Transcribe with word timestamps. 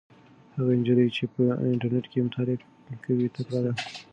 هغه 0.55 0.71
نجلۍ 0.79 1.07
چې 1.15 1.23
په 1.33 1.43
انټرنيټ 1.71 2.05
کې 2.11 2.25
مطالعه 2.27 2.57
کوي 3.05 3.27
تکړه 3.35 3.59
ده. 3.65 3.71